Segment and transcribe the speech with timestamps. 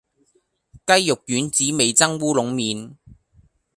[0.03, 0.05] 雞肉
[1.27, 2.95] 丸子味噌烏龍麵